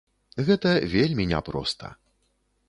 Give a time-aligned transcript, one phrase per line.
[0.47, 1.93] Гэта вельмі не проста.